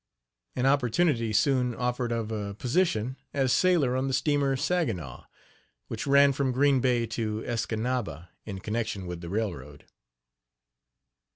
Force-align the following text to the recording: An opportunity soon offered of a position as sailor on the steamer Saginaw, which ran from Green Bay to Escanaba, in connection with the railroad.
An 0.55 0.65
opportunity 0.65 1.31
soon 1.31 1.75
offered 1.75 2.11
of 2.11 2.31
a 2.31 2.55
position 2.55 3.17
as 3.35 3.53
sailor 3.53 3.95
on 3.95 4.07
the 4.07 4.15
steamer 4.15 4.55
Saginaw, 4.55 5.25
which 5.89 6.07
ran 6.07 6.33
from 6.33 6.51
Green 6.51 6.79
Bay 6.81 7.05
to 7.05 7.43
Escanaba, 7.45 8.29
in 8.43 8.61
connection 8.61 9.05
with 9.05 9.21
the 9.21 9.29
railroad. 9.29 9.85